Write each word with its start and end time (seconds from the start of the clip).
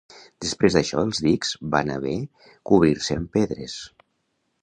Després 0.43 0.77
d'això 0.77 1.01
els 1.07 1.19
dics 1.25 1.51
van 1.75 1.91
haver 1.97 2.15
cobrir-se 2.71 3.19
amb 3.21 3.31
pedres. 3.39 3.79